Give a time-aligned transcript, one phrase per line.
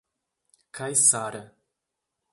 [0.71, 1.53] Caiçara